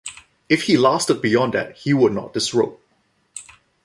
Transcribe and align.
If 0.49 0.63
he 0.63 0.77
lasted 0.77 1.21
beyond 1.21 1.53
that, 1.53 1.77
he 1.77 1.93
would 1.93 2.11
not 2.11 2.33
disrobe. 2.33 2.79